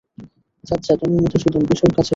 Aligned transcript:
সাজ্জাদ, 0.63 0.99
উনি 1.03 1.17
মধুসুদন, 1.17 1.61
বিশুর 1.61 1.91
কাছের 1.91 1.97
বন্ধু। 1.97 2.09